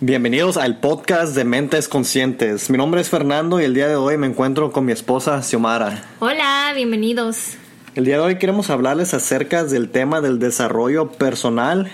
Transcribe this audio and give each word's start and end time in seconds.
Bienvenidos 0.00 0.56
al 0.56 0.78
podcast 0.78 1.34
de 1.34 1.42
Mentes 1.42 1.88
Conscientes. 1.88 2.70
Mi 2.70 2.78
nombre 2.78 3.00
es 3.00 3.10
Fernando 3.10 3.60
y 3.60 3.64
el 3.64 3.74
día 3.74 3.88
de 3.88 3.96
hoy 3.96 4.16
me 4.16 4.28
encuentro 4.28 4.70
con 4.70 4.84
mi 4.84 4.92
esposa 4.92 5.42
Xiomara. 5.42 6.04
Hola, 6.20 6.70
bienvenidos. 6.72 7.54
El 7.96 8.04
día 8.04 8.14
de 8.14 8.20
hoy 8.20 8.38
queremos 8.38 8.70
hablarles 8.70 9.12
acerca 9.12 9.64
del 9.64 9.90
tema 9.90 10.20
del 10.20 10.38
desarrollo 10.38 11.08
personal 11.08 11.90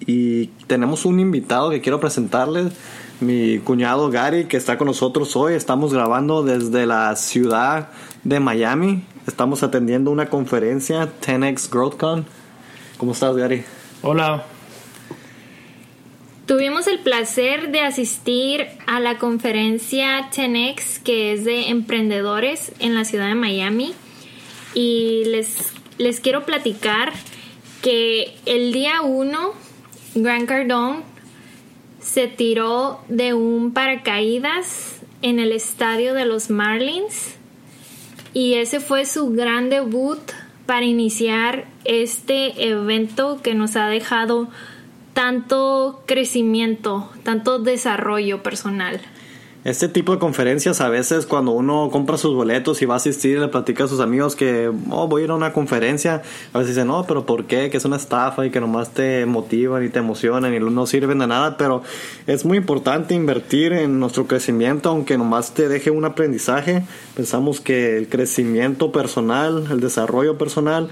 y 0.00 0.46
tenemos 0.66 1.04
un 1.04 1.20
invitado 1.20 1.68
que 1.68 1.82
quiero 1.82 2.00
presentarles, 2.00 2.72
mi 3.20 3.58
cuñado 3.58 4.10
Gary, 4.10 4.46
que 4.46 4.56
está 4.56 4.78
con 4.78 4.86
nosotros 4.86 5.36
hoy. 5.36 5.52
Estamos 5.52 5.92
grabando 5.92 6.42
desde 6.42 6.86
la 6.86 7.14
ciudad 7.16 7.90
de 8.24 8.40
Miami. 8.40 9.04
Estamos 9.26 9.62
atendiendo 9.62 10.10
una 10.10 10.30
conferencia, 10.30 11.06
10X 11.20 11.68
GrowthCon. 11.68 12.24
¿Cómo 12.96 13.12
estás, 13.12 13.36
Gary? 13.36 13.62
Hola, 14.00 14.42
Tuvimos 16.52 16.86
el 16.86 16.98
placer 16.98 17.70
de 17.72 17.80
asistir 17.80 18.66
a 18.86 19.00
la 19.00 19.16
conferencia 19.16 20.28
10X 20.30 21.02
que 21.02 21.32
es 21.32 21.46
de 21.46 21.70
emprendedores 21.70 22.72
en 22.78 22.94
la 22.94 23.06
ciudad 23.06 23.28
de 23.28 23.34
Miami. 23.34 23.94
Y 24.74 25.24
les, 25.24 25.72
les 25.96 26.20
quiero 26.20 26.44
platicar 26.44 27.14
que 27.80 28.34
el 28.44 28.74
día 28.74 29.00
1 29.00 29.54
Grant 30.16 30.46
Cardone 30.46 30.98
se 32.00 32.28
tiró 32.28 33.00
de 33.08 33.32
un 33.32 33.72
paracaídas 33.72 35.00
en 35.22 35.38
el 35.38 35.52
estadio 35.52 36.12
de 36.12 36.26
los 36.26 36.50
Marlins. 36.50 37.36
Y 38.34 38.56
ese 38.56 38.80
fue 38.80 39.06
su 39.06 39.30
gran 39.30 39.70
debut 39.70 40.20
para 40.66 40.84
iniciar 40.84 41.64
este 41.86 42.68
evento 42.68 43.40
que 43.42 43.54
nos 43.54 43.74
ha 43.76 43.86
dejado 43.86 44.50
tanto 45.14 46.02
crecimiento, 46.06 47.10
tanto 47.22 47.58
desarrollo 47.58 48.42
personal. 48.42 49.00
Este 49.64 49.88
tipo 49.88 50.10
de 50.10 50.18
conferencias 50.18 50.80
a 50.80 50.88
veces 50.88 51.24
cuando 51.24 51.52
uno 51.52 51.88
compra 51.92 52.18
sus 52.18 52.34
boletos 52.34 52.82
y 52.82 52.84
va 52.84 52.94
a 52.94 52.96
asistir 52.96 53.38
le 53.38 53.46
platica 53.46 53.84
a 53.84 53.88
sus 53.88 54.00
amigos 54.00 54.34
que 54.34 54.72
oh, 54.90 55.06
voy 55.06 55.22
a 55.22 55.24
ir 55.26 55.30
a 55.30 55.36
una 55.36 55.52
conferencia, 55.52 56.22
a 56.52 56.58
veces 56.58 56.74
dicen, 56.74 56.88
no, 56.88 57.04
pero 57.06 57.26
¿por 57.26 57.44
qué? 57.44 57.70
Que 57.70 57.76
es 57.76 57.84
una 57.84 57.94
estafa 57.94 58.44
y 58.44 58.50
que 58.50 58.60
nomás 58.60 58.92
te 58.92 59.24
motivan 59.24 59.84
y 59.84 59.88
te 59.88 60.00
emocionan 60.00 60.52
y 60.52 60.58
no 60.58 60.84
sirven 60.86 61.20
de 61.20 61.28
nada, 61.28 61.56
pero 61.58 61.84
es 62.26 62.44
muy 62.44 62.58
importante 62.58 63.14
invertir 63.14 63.72
en 63.72 64.00
nuestro 64.00 64.26
crecimiento, 64.26 64.88
aunque 64.88 65.16
nomás 65.16 65.54
te 65.54 65.68
deje 65.68 65.92
un 65.92 66.04
aprendizaje. 66.04 66.82
Pensamos 67.14 67.60
que 67.60 67.98
el 67.98 68.08
crecimiento 68.08 68.90
personal, 68.90 69.68
el 69.70 69.78
desarrollo 69.78 70.38
personal, 70.38 70.90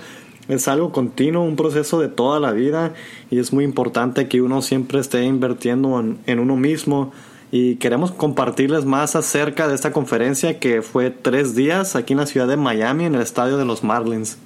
es 0.51 0.69
algo 0.69 0.91
continuo, 0.91 1.45
un 1.45 1.57
proceso 1.57 2.01
de 2.01 2.09
toda 2.09 2.41
la 2.41 2.53
vida 2.53 2.93
y 3.31 3.39
es 3.39 3.53
muy 3.53 3.65
importante 3.65 4.29
que 4.29 4.43
uno 4.43 4.63
siempre 4.63 5.01
esté 5.01 5.25
invirtiendo 5.25 5.99
en, 6.27 6.39
uno 6.39 6.57
mismo 6.57 7.13
y 7.53 7.77
queremos 7.77 8.11
compartirles 8.11 8.85
más 8.85 9.17
acerca 9.17 9.69
de 9.69 9.75
esta 9.75 9.93
conferencia 9.93 10.59
que 10.59 10.83
fue 10.83 11.11
tres 11.11 11.55
días 11.55 11.95
aquí 11.95 12.15
en 12.15 12.19
la 12.19 12.27
ciudad 12.27 12.49
de 12.49 12.57
Miami 12.57 13.05
en 13.05 13.15
el 13.15 13.23
estadio 13.23 13.57
de 13.57 13.65
los 13.65 13.85
Marlins. 13.85 14.39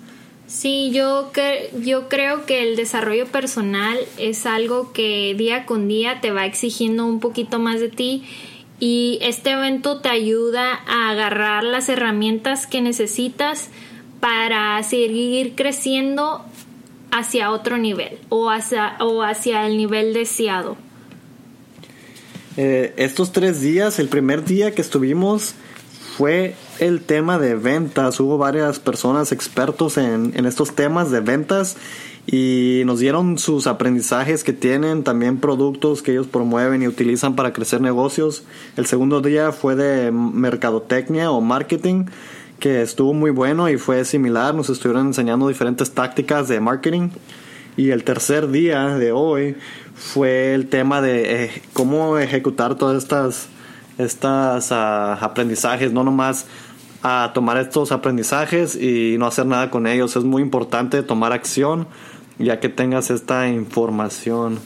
Sí, 0.47 0.91
yo, 0.93 1.31
yo 1.83 2.09
creo 2.11 2.45
que 2.45 2.69
el 2.69 2.77
desarrollo 2.77 3.27
personal 3.27 3.97
es 4.19 4.45
algo 4.45 4.93
que 4.93 5.35
día 5.39 5.65
con 5.65 5.89
día 5.89 6.21
te 6.21 6.33
va 6.33 6.45
exigiendo 6.45 7.07
un 7.07 7.19
poquito 7.19 7.59
más 7.59 7.81
de 7.81 7.89
ti 7.89 8.25
y 8.79 9.19
este 9.23 9.53
evento 9.53 10.01
te 10.01 10.11
ayuda 10.11 10.81
a 10.87 11.11
agarrar 11.11 11.65
las 11.65 11.89
herramientas 11.89 12.67
que 12.67 12.83
necesitas 12.83 13.71
para 14.25 14.83
seguir 14.85 15.55
creciendo 15.55 16.47
hacia 17.11 17.51
otro 17.51 17.77
nivel 17.77 18.19
o 18.31 18.49
hacia, 18.49 18.97
o 19.01 19.23
hacia 19.23 19.67
el 19.67 19.77
nivel 19.77 20.15
deseado. 20.15 20.79
Eh, 22.57 22.95
estos 22.97 23.33
tres 23.33 23.61
días, 23.61 23.99
el 23.99 24.09
primer 24.09 24.47
día 24.47 24.75
que 24.75 24.81
estuvimos 24.81 25.55
fue 26.17 26.55
el 26.79 27.03
tema 27.03 27.39
de 27.39 27.55
ventas. 27.55 28.19
Hubo 28.19 28.39
varias 28.39 28.79
personas 28.79 29.31
expertos 29.31 29.99
en, 29.99 30.33
en 30.35 30.47
estos 30.47 30.75
temas 30.75 31.11
de 31.11 31.21
ventas 31.21 31.77
y 32.27 32.81
nos 32.87 33.01
dieron 33.01 33.37
sus 33.37 33.67
aprendizajes 33.67 34.43
que 34.43 34.55
tienen, 34.55 35.05
también 35.05 35.39
productos 35.39 36.01
que 36.01 36.13
ellos 36.13 36.29
promueven 36.29 36.81
y 36.81 36.89
utilizan 36.89 37.37
para 37.37 37.53
crecer 37.53 37.83
negocios. 37.83 38.45
El 38.79 38.87
segundo 38.87 39.21
día 39.21 39.53
fue 39.53 39.77
de 39.77 40.11
mercadotecnia 40.13 41.31
o 41.31 41.43
marketing 41.43 42.07
que 42.59 42.83
estuvo 42.83 43.13
muy 43.13 43.31
bueno 43.31 43.69
y 43.69 43.77
fue 43.77 44.05
similar. 44.05 44.55
Nos 44.55 44.71
estuvieron 44.71 45.09
enseñando 45.09 45.49
diferentes 45.49 45.93
tácticas 45.93 46.49
de 46.49 46.61
marketing. 46.61 47.11
Y 47.77 47.91
el 47.91 48.05
tercer 48.05 48.49
día 48.51 48.97
de 48.97 49.13
hoy 49.13 49.57
fue 49.95 50.55
el 50.55 50.69
tema 50.69 51.01
de 51.01 51.45
eh, 51.45 51.63
cómo 51.73 52.19
ejecutar 52.19 52.77
todas 52.77 53.03
estas, 53.03 53.49
estas 53.99 54.71
ah, 54.71 55.15
aprendizajes, 55.15 55.93
no 55.93 56.05
nomás 56.05 56.47
a 57.03 57.33
tomar 57.35 57.59
estos 57.59 57.93
aprendizajes 57.93 58.77
y 58.77 59.17
no 59.19 59.27
hacer 59.27 59.47
nada 59.47 59.71
con 59.71 59.87
ellos. 59.87 60.17
Es 60.17 60.25
muy 60.25 60.41
importante 60.41 61.03
tomar 61.03 61.33
acción 61.33 61.89
ya 62.39 62.61
que 62.61 62.69
tengas 62.69 63.11
esta 63.11 63.49
información. 63.49 64.59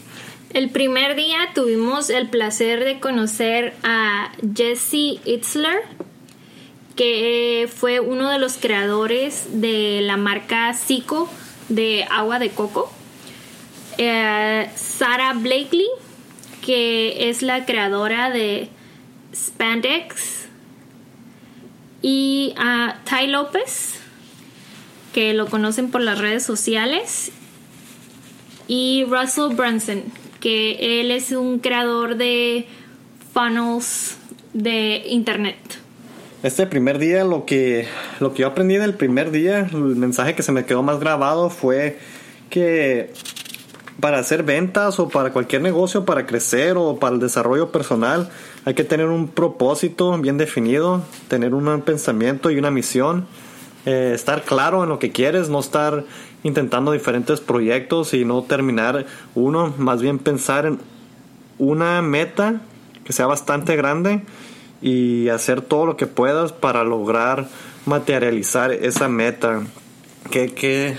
El 0.50 0.71
primer 0.71 1.15
día 1.15 1.38
tuvimos 1.54 2.09
el 2.09 2.31
placer 2.31 2.84
de 2.84 3.00
conocer 3.00 3.75
a 3.82 4.32
Jesse 4.54 5.21
Itzler 5.25 5.77
que 6.98 7.70
fue 7.72 8.00
uno 8.00 8.28
de 8.28 8.41
los 8.41 8.56
creadores 8.56 9.60
de 9.60 10.00
la 10.03 10.16
marca 10.16 10.75
Zico 10.75 11.31
de 11.69 12.04
agua 12.10 12.41
de 12.41 12.50
coco. 12.50 12.92
Eh, 13.98 14.69
Sarah 14.75 15.34
Blakely, 15.34 15.86
que 16.60 17.31
es 17.31 17.42
la 17.42 17.64
creadora 17.66 18.31
de 18.31 18.69
Spandex. 19.32 20.48
Y 22.03 22.53
a 22.56 22.98
Ty 23.04 23.28
López, 23.28 24.00
que 25.15 25.34
lo 25.34 25.47
conocen 25.47 25.92
por 25.92 26.00
las 26.00 26.19
redes 26.19 26.44
sociales. 26.44 27.30
Y 28.66 29.04
Russell 29.04 29.54
Brunson, 29.54 30.03
que 30.41 31.00
él 31.00 31.12
es 31.12 31.30
un 31.30 31.60
creador 31.60 32.16
de 32.16 32.66
funnels 33.32 34.16
de 34.53 35.04
internet. 35.06 35.78
Este 36.44 36.69
primer 36.69 37.00
día, 37.00 37.25
lo 37.25 37.44
que, 37.47 37.88
lo 38.21 38.32
que 38.32 38.43
yo 38.43 38.47
aprendí 38.47 38.76
del 38.76 38.94
primer 38.94 39.32
día, 39.32 39.69
el 39.72 39.97
mensaje 39.97 40.37
que 40.37 40.44
se 40.44 40.53
me 40.53 40.65
quedó 40.65 40.84
más 40.84 41.00
grabado 41.00 41.50
fue 41.50 41.99
que 42.49 43.12
para 43.99 44.21
hacer 44.21 44.44
ventas 44.44 45.00
o 45.00 45.09
para 45.09 45.32
cualquier 45.32 45.62
negocio, 45.62 46.04
para 46.04 46.27
crecer 46.27 46.77
o 46.77 47.00
para 47.00 47.15
el 47.15 47.21
desarrollo 47.21 47.72
personal, 47.72 48.31
hay 48.65 48.75
que 48.75 48.84
tener 48.84 49.06
un 49.09 49.27
propósito 49.27 50.16
bien 50.19 50.38
definido, 50.38 51.03
tener 51.27 51.54
un 51.54 51.82
pensamiento 51.82 52.53
y 52.53 52.59
una 52.59 52.71
misión, 52.71 53.27
eh, 53.84 54.12
estar 54.15 54.44
claro 54.44 54.84
en 54.84 54.91
lo 54.91 55.00
que 55.00 55.10
quieres, 55.10 55.48
no 55.48 55.59
estar 55.59 56.04
intentando 56.44 56.93
diferentes 56.93 57.41
proyectos 57.41 58.15
y 58.15 58.25
no 58.25 58.43
terminar 58.43 59.06
uno, 59.34 59.75
más 59.77 60.00
bien 60.00 60.21
pensar 60.21 60.66
en 60.66 60.78
una 61.59 62.00
meta 62.00 62.60
que 63.03 63.12
sea 63.12 63.27
bastante 63.27 63.75
grande 63.75 64.22
y 64.81 65.28
hacer 65.28 65.62
todo 65.62 65.87
lo 65.87 65.97
que 65.97 66.06
puedas 66.06 66.53
para 66.53 66.84
lograr 66.84 67.47
materializar 67.87 68.72
esa 68.72 69.09
meta. 69.09 69.62
¿Qué, 70.31 70.53
qué, 70.53 70.97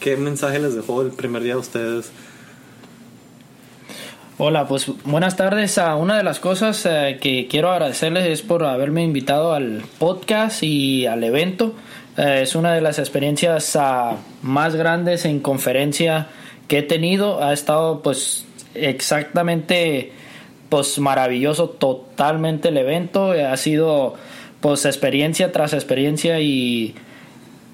qué 0.00 0.16
mensaje 0.16 0.58
les 0.58 0.74
dejó 0.74 1.02
el 1.02 1.10
primer 1.10 1.42
día 1.42 1.54
a 1.54 1.58
ustedes? 1.58 2.10
Hola, 4.38 4.66
pues 4.66 4.90
buenas 5.04 5.36
tardes. 5.36 5.76
a 5.76 5.96
una 5.96 6.16
de 6.16 6.22
las 6.22 6.40
cosas 6.40 6.86
eh, 6.86 7.18
que 7.20 7.46
quiero 7.46 7.70
agradecerles 7.70 8.24
es 8.24 8.40
por 8.40 8.64
haberme 8.64 9.02
invitado 9.02 9.52
al 9.52 9.82
podcast 9.98 10.62
y 10.62 11.04
al 11.04 11.22
evento. 11.24 11.74
Eh, 12.16 12.40
es 12.42 12.54
una 12.54 12.72
de 12.72 12.80
las 12.80 12.98
experiencias 12.98 13.76
ah, 13.76 14.16
más 14.40 14.76
grandes 14.76 15.26
en 15.26 15.40
conferencia 15.40 16.28
que 16.68 16.78
he 16.78 16.82
tenido. 16.82 17.44
Ha 17.44 17.52
estado 17.52 18.00
pues 18.00 18.46
exactamente 18.74 20.12
pues 20.70 20.98
maravilloso 20.98 21.68
totalmente 21.68 22.68
el 22.68 22.78
evento, 22.78 23.32
ha 23.32 23.56
sido 23.58 24.14
pues 24.60 24.86
experiencia 24.86 25.52
tras 25.52 25.74
experiencia 25.74 26.40
y, 26.40 26.94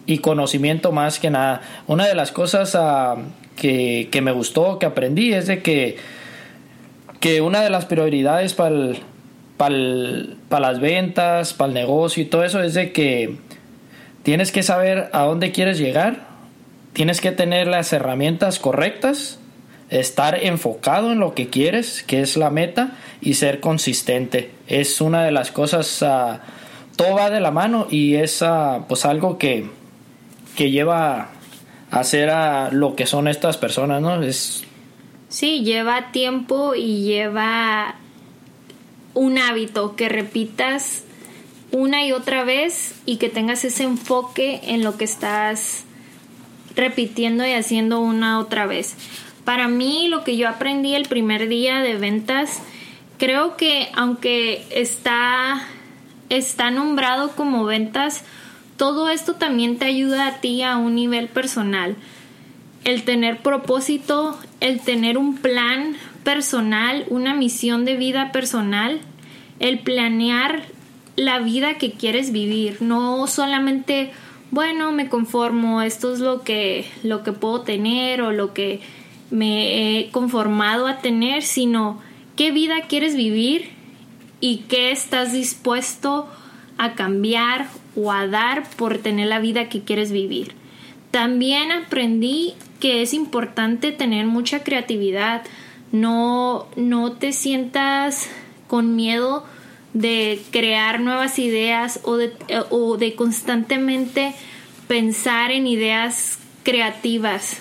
y 0.07 0.19
conocimiento 0.19 0.91
más 0.91 1.21
que 1.21 1.31
nada. 1.31 1.61
Una 1.87 2.07
de 2.07 2.15
las 2.15 2.33
cosas 2.33 2.75
ah, 2.75 3.17
que, 3.57 4.09
me 4.23 4.33
gustó, 4.33 4.79
que 4.79 4.87
aprendí, 4.87 5.33
es 5.33 5.47
de 5.47 5.63
que, 5.63 5.99
que 7.21 7.41
una 7.41 7.61
de 7.61 7.71
las 7.71 7.85
prioridades 7.85 8.55
para 8.55 8.95
para 9.57 10.61
las 10.61 10.81
ventas, 10.81 11.55
para 11.55 11.69
el 11.69 11.75
negocio 11.75 12.23
y 12.23 12.27
todo 12.27 12.45
eso 12.45 12.63
es 12.63 12.75
de 12.75 12.93
que 12.93 13.37
tienes 14.23 14.53
que 14.53 14.63
saber 14.63 15.09
a 15.13 15.23
dónde 15.23 15.51
quieres 15.51 15.79
llegar, 15.79 16.27
tienes 16.93 17.23
que 17.23 17.33
tener 17.33 17.67
las 17.67 17.91
herramientas 17.95 18.59
correctas 18.59 19.39
estar 19.91 20.43
enfocado 20.43 21.13
en 21.13 21.21
lo 21.21 21.35
que 21.35 21.49
quieres, 21.49 22.03
que 22.03 22.21
es 22.21 22.37
la 22.37 22.51
meta, 22.51 22.97
y 23.21 23.35
ser 23.35 23.61
consistente. 23.61 24.51
Es 24.67 25.01
una 25.01 25.25
de 25.25 25.33
las 25.33 25.51
cosas, 25.51 26.03
uh, 26.03 26.39
todo 26.97 27.15
va 27.15 27.31
de 27.31 27.41
la 27.41 27.51
mano 27.51 27.87
y 27.91 28.17
es 28.17 28.43
uh, 28.43 28.85
pues 28.89 29.05
algo 29.05 29.39
que, 29.39 29.69
que 30.57 30.71
lleva 30.71 31.29
a 31.91 32.01
hacer 32.01 32.31
a 32.31 32.71
lo 32.73 32.97
que 32.97 33.07
son 33.07 33.29
estas 33.29 33.57
personas, 33.57 34.03
¿no? 34.03 34.23
Es... 34.23 34.65
Sí, 35.29 35.63
lleva 35.63 36.13
tiempo 36.13 36.75
y 36.75 37.03
lleva 37.05 37.97
un 39.15 39.39
hábito 39.39 39.97
que 39.97 40.09
repitas 40.09 41.05
una 41.73 42.07
y 42.07 42.13
otra 42.13 42.45
vez 42.45 42.95
y 43.07 43.17
que 43.17 43.29
tengas 43.29 43.65
ese 43.65 43.85
enfoque 43.85 44.61
en 44.65 44.85
lo 44.85 44.97
que 44.97 45.05
estás 45.05 45.85
repitiendo 46.77 47.47
y 47.47 47.53
haciendo 47.53 48.01
una 48.01 48.39
otra 48.39 48.67
vez. 48.67 48.95
Para 49.47 49.69
mí 49.69 50.09
lo 50.09 50.25
que 50.25 50.37
yo 50.37 50.49
aprendí 50.49 50.97
el 50.97 51.07
primer 51.07 51.47
día 51.47 51.81
de 51.81 51.95
ventas, 51.97 52.61
creo 53.17 53.57
que 53.57 53.89
aunque 53.95 54.67
está, 54.73 55.63
está 56.31 56.73
nombrado 56.73 57.31
como 57.31 57.65
ventas, 57.65 58.25
todo 58.77 59.09
esto 59.09 59.35
también 59.35 59.79
te 59.79 59.85
ayuda 59.85 60.27
a 60.27 60.41
ti 60.41 60.63
a 60.63 60.77
un 60.77 60.97
nivel 60.97 61.29
personal. 61.29 61.95
El 62.83 63.05
tener 63.05 63.39
propósito, 63.39 64.37
el 64.59 64.81
tener 64.81 65.17
un 65.17 65.37
plan 65.37 65.95
personal, 66.25 67.05
una 67.09 67.33
misión 67.33 67.85
de 67.85 67.97
vida 67.97 68.33
personal, 68.33 69.01
el 69.61 69.79
planear 69.79 70.65
la 71.15 71.39
vida 71.39 71.79
que 71.79 71.93
quieres 71.93 72.33
vivir, 72.33 72.83
no 72.83 73.29
solamente, 73.29 74.11
bueno, 74.51 74.91
me 74.91 75.09
conformo, 75.09 75.83
esto 75.83 76.13
es 76.13 76.19
lo 76.19 76.43
que, 76.43 76.85
lo 77.05 77.23
que 77.23 77.31
puedo 77.31 77.61
tener 77.61 78.23
o 78.23 78.33
lo 78.33 78.53
que 78.53 78.81
me 79.31 79.99
he 79.99 80.11
conformado 80.11 80.87
a 80.87 80.99
tener, 80.99 81.43
sino 81.43 82.01
qué 82.37 82.51
vida 82.51 82.83
quieres 82.89 83.17
vivir 83.17 83.71
y 84.41 84.59
qué 84.69 84.91
estás 84.91 85.33
dispuesto 85.33 86.29
a 86.79 86.95
cambiar 86.95 87.69
o 87.97 88.13
a 88.13 88.27
dar 88.27 88.69
por 88.77 88.99
tener 88.99 89.29
la 89.29 89.41
vida 89.41 89.69
que 89.69 89.83
quieres 89.83 90.13
vivir. 90.13 90.53
También 91.11 91.73
aprendí 91.73 92.55
que 92.81 93.03
es 93.03 93.15
importante 93.15 93.93
tener 93.93 94.27
mucha 94.27 94.63
creatividad, 94.63 95.43
no, 95.93 96.67
no 96.77 97.13
te 97.13 97.33
sientas 97.33 98.29
con 98.67 98.97
miedo 98.97 99.45
de 99.95 100.43
crear 100.51 101.01
nuevas 101.01 101.39
ideas 101.39 102.01
o 102.05 102.17
de, 102.17 102.35
o 102.71 102.99
de 102.99 103.15
constantemente 103.15 104.35
pensar 104.89 105.51
en 105.53 105.67
ideas 105.67 106.39
creativas, 106.65 107.61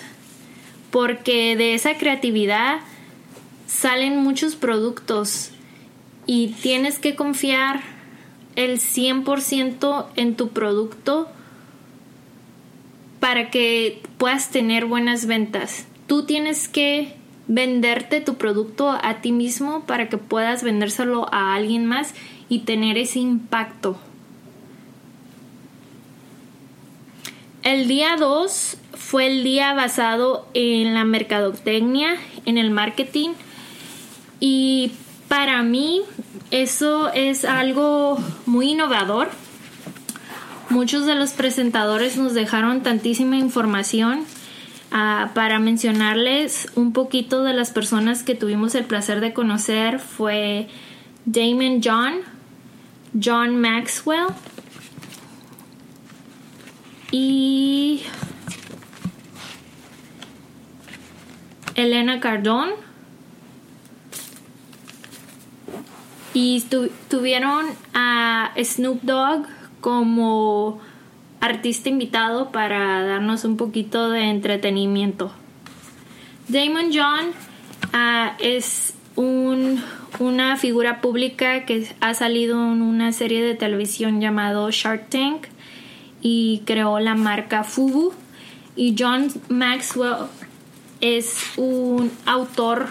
porque 0.96 1.56
de 1.56 1.74
esa 1.74 1.98
creatividad 1.98 2.78
salen 3.66 4.16
muchos 4.16 4.56
productos 4.56 5.50
y 6.24 6.54
tienes 6.62 6.98
que 6.98 7.14
confiar 7.14 7.82
el 8.54 8.80
100% 8.80 10.06
en 10.16 10.36
tu 10.36 10.48
producto 10.52 11.28
para 13.20 13.50
que 13.50 14.00
puedas 14.16 14.48
tener 14.48 14.86
buenas 14.86 15.26
ventas. 15.26 15.86
Tú 16.06 16.24
tienes 16.24 16.66
que 16.66 17.12
venderte 17.46 18.22
tu 18.22 18.36
producto 18.36 18.88
a 18.88 19.20
ti 19.20 19.32
mismo 19.32 19.84
para 19.84 20.08
que 20.08 20.16
puedas 20.16 20.62
vendérselo 20.62 21.28
a 21.30 21.54
alguien 21.54 21.84
más 21.84 22.14
y 22.48 22.60
tener 22.60 22.96
ese 22.96 23.18
impacto. 23.18 23.98
El 27.66 27.88
día 27.88 28.16
2 28.16 28.76
fue 28.94 29.26
el 29.26 29.42
día 29.42 29.74
basado 29.74 30.46
en 30.54 30.94
la 30.94 31.04
mercadotecnia, 31.04 32.16
en 32.44 32.58
el 32.58 32.70
marketing 32.70 33.30
y 34.38 34.92
para 35.28 35.62
mí 35.62 36.02
eso 36.50 37.12
es 37.12 37.44
algo 37.44 38.18
muy 38.46 38.70
innovador. 38.70 39.30
Muchos 40.70 41.06
de 41.06 41.14
los 41.14 41.32
presentadores 41.32 42.16
nos 42.16 42.34
dejaron 42.34 42.82
tantísima 42.82 43.36
información 43.36 44.24
Ah, 44.90 45.32
para 45.34 45.58
mencionarles 45.58 46.68
un 46.76 46.92
poquito 46.92 47.42
de 47.42 47.52
las 47.52 47.70
personas 47.70 48.22
que 48.22 48.34
tuvimos 48.34 48.74
el 48.76 48.84
placer 48.84 49.20
de 49.20 49.32
conocer 49.32 49.98
fue 49.98 50.68
Damon 51.24 51.80
John, 51.84 52.14
John 53.20 53.60
Maxwell 53.60 54.28
y 57.10 57.55
Elena 61.86 62.20
Cardón. 62.20 62.70
Y 66.34 66.62
tuvieron 67.08 67.66
a 67.94 68.52
Snoop 68.62 69.02
Dogg 69.02 69.46
como 69.80 70.80
artista 71.40 71.88
invitado 71.88 72.50
para 72.50 73.04
darnos 73.06 73.44
un 73.44 73.56
poquito 73.56 74.10
de 74.10 74.24
entretenimiento. 74.24 75.32
Damon 76.48 76.90
John 76.92 77.32
ah, 77.92 78.36
es 78.38 78.94
un, 79.16 79.82
una 80.18 80.56
figura 80.56 81.00
pública 81.00 81.64
que 81.64 81.88
ha 82.00 82.14
salido 82.14 82.56
en 82.72 82.82
una 82.82 83.12
serie 83.12 83.42
de 83.42 83.54
televisión 83.54 84.20
llamado 84.20 84.70
Shark 84.70 85.08
Tank 85.08 85.46
y 86.20 86.62
creó 86.66 86.98
la 87.00 87.14
marca 87.14 87.64
Fubu. 87.64 88.12
Y 88.74 88.94
John 88.98 89.28
Maxwell 89.48 90.26
es 91.00 91.38
un 91.56 92.10
autor 92.24 92.86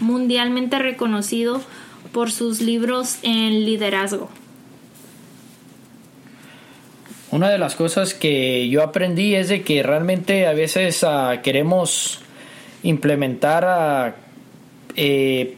mundialmente 0.00 0.78
reconocido 0.78 1.60
por 2.12 2.30
sus 2.30 2.60
libros 2.60 3.18
en 3.22 3.64
liderazgo. 3.64 4.28
Una 7.30 7.50
de 7.50 7.58
las 7.58 7.74
cosas 7.74 8.14
que 8.14 8.68
yo 8.68 8.82
aprendí 8.82 9.34
es 9.34 9.48
de 9.48 9.62
que 9.62 9.82
realmente 9.82 10.46
a 10.46 10.52
veces 10.52 11.04
ah, 11.04 11.40
queremos 11.42 12.20
implementar 12.82 13.64
a, 13.64 14.16
eh, 14.94 15.56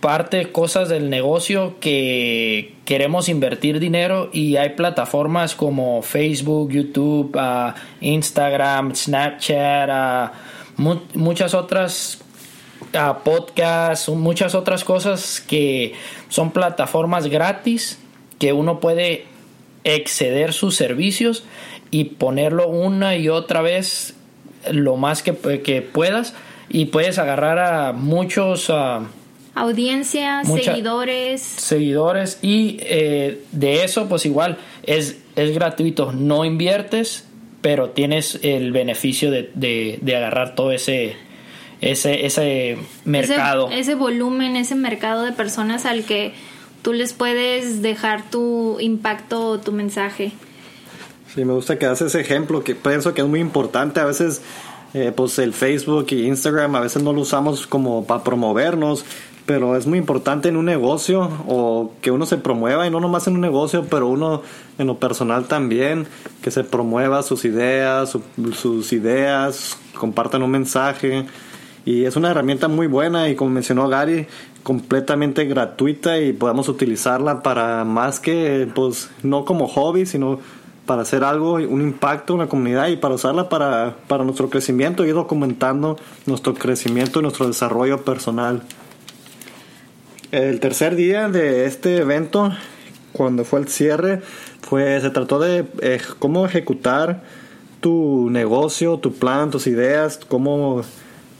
parte 0.00 0.50
cosas 0.50 0.88
del 0.88 1.08
negocio 1.10 1.76
que 1.78 2.74
queremos 2.84 3.28
invertir 3.28 3.78
dinero 3.78 4.30
y 4.32 4.56
hay 4.56 4.70
plataformas 4.70 5.54
como 5.54 6.02
Facebook, 6.02 6.72
YouTube, 6.72 7.36
ah, 7.38 7.76
Instagram, 8.00 8.96
Snapchat, 8.96 10.32
ah, 10.78 10.98
muchas 11.14 11.54
otras 11.54 12.18
podcasts, 13.24 14.08
muchas 14.08 14.54
otras 14.54 14.84
cosas 14.84 15.40
que 15.40 15.94
son 16.28 16.50
plataformas 16.50 17.26
gratis 17.26 17.98
que 18.38 18.52
uno 18.52 18.80
puede 18.80 19.24
exceder 19.84 20.52
sus 20.52 20.76
servicios 20.76 21.44
y 21.90 22.04
ponerlo 22.04 22.68
una 22.68 23.16
y 23.16 23.28
otra 23.28 23.62
vez 23.62 24.14
lo 24.70 24.96
más 24.96 25.22
que, 25.22 25.32
puedas 25.32 26.34
y 26.68 26.86
puedes 26.86 27.18
agarrar 27.18 27.58
a 27.58 27.92
muchos... 27.92 28.70
Audiencias, 29.54 30.48
seguidores. 30.48 31.42
Seguidores 31.42 32.38
y 32.40 32.78
eh, 32.80 33.44
de 33.52 33.84
eso 33.84 34.08
pues 34.08 34.24
igual 34.24 34.56
es, 34.82 35.18
es 35.36 35.54
gratuito, 35.54 36.12
no 36.12 36.46
inviertes, 36.46 37.28
pero 37.62 37.90
tienes 37.90 38.40
el 38.42 38.72
beneficio 38.72 39.30
de, 39.30 39.50
de, 39.54 40.16
agarrar 40.16 40.54
todo 40.54 40.72
ese, 40.72 41.16
ese, 41.80 42.26
ese 42.26 42.76
mercado. 43.04 43.70
ese, 43.70 43.94
volumen, 43.94 44.56
ese 44.56 44.74
mercado 44.74 45.22
de 45.22 45.32
personas 45.32 45.86
al 45.86 46.04
que 46.04 46.34
tú 46.82 46.92
les 46.92 47.12
puedes 47.12 47.80
dejar 47.80 48.28
tu 48.30 48.78
impacto 48.80 49.46
o 49.46 49.60
tu 49.60 49.72
mensaje. 49.72 50.32
Sí, 51.32 51.44
me 51.44 51.54
gusta 51.54 51.78
que 51.78 51.86
haces 51.86 52.08
ese 52.08 52.20
ejemplo, 52.20 52.62
que 52.64 52.74
pienso 52.74 53.14
que 53.14 53.22
es 53.22 53.26
muy 53.26 53.40
importante. 53.40 54.00
A 54.00 54.04
veces, 54.04 54.42
eh, 54.92 55.12
pues 55.16 55.38
el 55.38 55.54
Facebook 55.54 56.08
y 56.10 56.26
Instagram 56.26 56.74
a 56.74 56.80
veces 56.80 57.02
no 57.02 57.12
lo 57.12 57.22
usamos 57.22 57.66
como 57.66 58.04
para 58.04 58.24
promovernos, 58.24 59.04
pero 59.46 59.76
es 59.76 59.86
muy 59.86 59.98
importante 59.98 60.48
en 60.48 60.56
un 60.56 60.64
negocio 60.64 61.28
o 61.48 61.92
que 62.00 62.10
uno 62.10 62.26
se 62.26 62.36
promueva 62.36 62.86
y 62.86 62.90
no 62.90 63.00
nomás 63.00 63.26
en 63.26 63.34
un 63.34 63.40
negocio, 63.40 63.86
pero 63.90 64.08
uno 64.08 64.42
en 64.78 64.86
lo 64.86 64.98
personal 64.98 65.46
también, 65.46 66.06
que 66.42 66.50
se 66.50 66.64
promueva 66.64 67.22
sus 67.22 67.44
ideas, 67.44 68.16
sus 68.54 68.92
ideas, 68.92 69.76
compartan 69.94 70.42
un 70.42 70.50
mensaje. 70.50 71.26
Y 71.84 72.04
es 72.04 72.14
una 72.14 72.30
herramienta 72.30 72.68
muy 72.68 72.86
buena 72.86 73.28
y 73.28 73.34
como 73.34 73.50
mencionó 73.50 73.88
Gary, 73.88 74.28
completamente 74.62 75.44
gratuita 75.46 76.20
y 76.20 76.32
podemos 76.32 76.68
utilizarla 76.68 77.42
para 77.42 77.84
más 77.84 78.20
que, 78.20 78.68
pues, 78.72 79.10
no 79.24 79.44
como 79.44 79.66
hobby, 79.66 80.06
sino 80.06 80.38
para 80.86 81.02
hacer 81.02 81.24
algo, 81.24 81.54
un 81.54 81.80
impacto 81.80 82.34
en 82.34 82.40
la 82.40 82.46
comunidad 82.46 82.88
y 82.88 82.96
para 82.96 83.14
usarla 83.14 83.48
para, 83.48 83.96
para 84.06 84.22
nuestro 84.24 84.50
crecimiento 84.50 85.04
y 85.04 85.10
documentando 85.10 85.96
nuestro 86.26 86.54
crecimiento 86.54 87.18
y 87.18 87.22
nuestro 87.22 87.48
desarrollo 87.48 88.04
personal. 88.04 88.62
El 90.32 90.58
tercer 90.58 90.96
día 90.96 91.28
de 91.28 91.66
este 91.66 91.98
evento, 91.98 92.50
cuando 93.12 93.44
fue 93.44 93.60
el 93.60 93.68
cierre, 93.68 94.20
fue, 94.62 95.00
se 95.00 95.10
trató 95.10 95.38
de 95.38 95.64
eh, 95.80 96.00
cómo 96.18 96.44
ejecutar 96.44 97.22
tu 97.80 98.28
negocio, 98.30 98.98
tu 98.98 99.12
plan, 99.12 99.50
tus 99.50 99.68
ideas, 99.68 100.18
cómo 100.26 100.82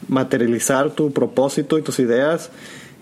materializar 0.09 0.91
tu 0.91 1.13
propósito 1.13 1.79
y 1.79 1.83
tus 1.83 1.99
ideas 1.99 2.51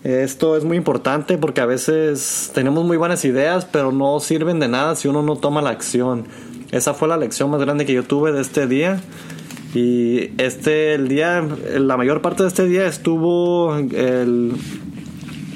esto 0.03 0.57
es 0.57 0.63
muy 0.63 0.77
importante 0.77 1.37
porque 1.37 1.61
a 1.61 1.67
veces 1.67 2.51
tenemos 2.55 2.83
muy 2.85 2.97
buenas 2.97 3.23
ideas, 3.23 3.65
pero 3.65 3.91
no 3.91 4.19
sirven 4.19 4.59
de 4.59 4.67
nada 4.67 4.95
si 4.95 5.07
uno 5.07 5.21
no 5.21 5.35
toma 5.35 5.61
la 5.61 5.69
acción. 5.69 6.25
Esa 6.71 6.95
fue 6.95 7.07
la 7.07 7.17
lección 7.17 7.51
más 7.51 7.61
grande 7.61 7.85
que 7.85 7.93
yo 7.93 8.03
tuve 8.03 8.31
de 8.31 8.41
este 8.41 8.65
día. 8.65 8.99
Y 9.75 10.31
este, 10.41 10.95
el 10.95 11.07
día, 11.07 11.45
la 11.77 11.97
mayor 11.97 12.21
parte 12.21 12.41
de 12.41 12.49
este 12.49 12.65
día 12.65 12.87
estuvo 12.87 13.75
el, 13.75 14.53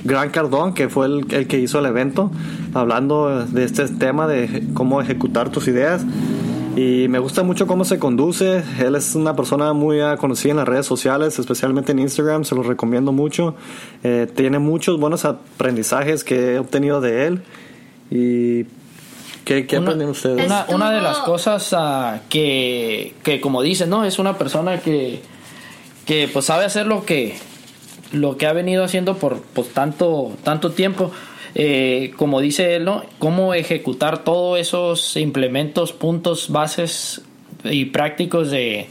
Gran 0.05 0.29
Cardón, 0.29 0.73
que 0.73 0.87
fue 0.87 1.07
el, 1.07 1.25
el 1.31 1.47
que 1.47 1.59
hizo 1.59 1.79
el 1.79 1.85
evento, 1.87 2.31
hablando 2.73 3.45
de 3.45 3.63
este 3.65 3.87
tema 3.89 4.27
de 4.27 4.63
cómo 4.73 5.01
ejecutar 5.01 5.49
tus 5.49 5.67
ideas. 5.67 6.05
Y 6.75 7.07
me 7.07 7.19
gusta 7.19 7.41
mucho 7.43 7.67
cómo 7.67 7.85
se 7.85 7.99
conduce. 7.99 8.61
Él 8.79 8.95
es 8.95 9.15
una 9.15 9.33
persona 9.35 9.71
muy 9.71 9.99
conocida 10.19 10.51
en 10.51 10.57
las 10.57 10.67
redes 10.67 10.85
sociales, 10.85 11.39
especialmente 11.39 11.93
en 11.93 11.99
Instagram. 11.99 12.43
Se 12.43 12.53
lo 12.53 12.63
recomiendo 12.63 13.13
mucho. 13.13 13.55
Eh, 14.03 14.27
tiene 14.35 14.59
muchos 14.59 14.99
buenos 14.99 15.23
aprendizajes 15.23 16.25
que 16.25 16.55
he 16.55 16.59
obtenido 16.59 16.99
de 16.99 17.27
él. 17.27 17.43
¿Y 18.11 18.65
qué, 19.45 19.65
qué 19.65 19.77
aprenden 19.77 20.09
ustedes? 20.09 20.45
Una, 20.45 20.65
una 20.67 20.91
de 20.91 21.01
las 21.01 21.19
cosas 21.19 21.69
ah, 21.71 22.19
que, 22.27 23.15
que, 23.23 23.39
como 23.39 23.61
dicen, 23.61 23.89
¿no? 23.89 24.03
Es 24.03 24.19
una 24.19 24.37
persona 24.37 24.81
que, 24.81 25.21
que 26.05 26.29
pues 26.31 26.43
sabe 26.43 26.65
hacer 26.65 26.87
lo 26.87 27.05
que, 27.05 27.37
lo 28.21 28.37
que 28.37 28.47
ha 28.47 28.53
venido 28.53 28.83
haciendo 28.83 29.17
por 29.17 29.41
pues, 29.41 29.69
tanto, 29.69 30.31
tanto 30.43 30.71
tiempo. 30.71 31.11
Eh, 31.57 32.11
como 32.17 32.41
dice 32.41 32.75
él, 32.75 32.83
¿no? 32.83 33.03
Cómo 33.17 33.53
ejecutar 33.53 34.25
todos 34.25 34.59
esos 34.59 35.15
implementos, 35.15 35.93
puntos, 35.93 36.49
bases 36.49 37.21
y 37.63 37.85
prácticos 37.85 38.51
de, 38.51 38.87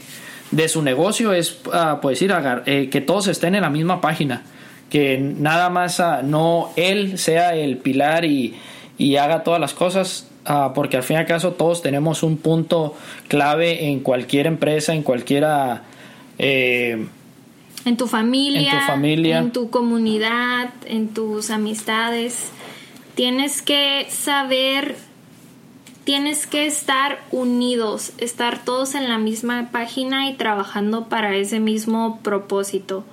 de 0.49 0.67
su 0.67 0.81
negocio 0.81 1.31
es, 1.31 1.59
uh, 1.67 1.99
pues 2.01 2.19
decir, 2.19 2.35
eh, 2.65 2.89
que 2.89 3.01
todos 3.01 3.27
estén 3.27 3.53
en 3.53 3.61
la 3.61 3.69
misma 3.69 4.01
página, 4.01 4.41
que 4.89 5.19
nada 5.19 5.69
más 5.69 5.99
uh, 5.99 6.23
no 6.23 6.71
él 6.75 7.19
sea 7.19 7.55
el 7.55 7.77
pilar 7.77 8.25
y, 8.25 8.55
y 8.97 9.17
haga 9.17 9.43
todas 9.43 9.61
las 9.61 9.75
cosas, 9.75 10.27
uh, 10.49 10.73
porque 10.73 10.97
al 10.97 11.03
fin 11.03 11.17
y 11.17 11.19
al 11.19 11.27
caso 11.27 11.51
todos 11.51 11.83
tenemos 11.83 12.23
un 12.23 12.37
punto 12.37 12.95
clave 13.27 13.89
en 13.89 13.99
cualquier 13.99 14.47
empresa, 14.47 14.95
en 14.95 15.03
cualquiera... 15.03 15.83
Eh, 16.39 17.05
en 17.85 17.97
tu 17.97 18.07
familia, 18.07 18.73
en 18.73 18.79
tu 18.79 18.85
familia, 18.85 19.37
en 19.39 19.51
tu 19.51 19.69
comunidad, 19.69 20.73
en 20.85 21.09
tus 21.09 21.51
amistades. 21.51 22.51
Tienes 23.13 23.61
que 23.61 24.07
saber, 24.09 24.97
tienes 26.03 26.47
que 26.47 26.65
estar 26.65 27.23
unidos, 27.31 28.11
estar 28.17 28.65
todos 28.65 28.95
en 28.95 29.07
la 29.07 29.19
misma 29.19 29.69
página 29.71 30.29
y 30.29 30.33
trabajando 30.33 31.07
para 31.07 31.35
ese 31.35 31.59
mismo 31.59 32.19
propósito. 32.23 33.05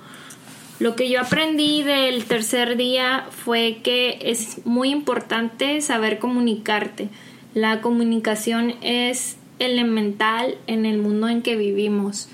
Lo 0.79 0.95
que 0.95 1.09
yo 1.09 1.21
aprendí 1.21 1.83
del 1.83 2.25
tercer 2.25 2.75
día 2.75 3.27
fue 3.29 3.79
que 3.83 4.17
es 4.23 4.65
muy 4.65 4.89
importante 4.89 5.79
saber 5.81 6.19
comunicarte. 6.19 7.09
La 7.53 7.79
comunicación 7.79 8.73
es 8.81 9.37
elemental 9.59 10.55
en 10.65 10.85
el 10.85 10.97
mundo 10.97 11.29
en 11.29 11.43
que 11.43 11.55
vivimos. 11.55 12.27